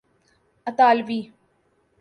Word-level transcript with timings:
اطالوی 0.67 1.33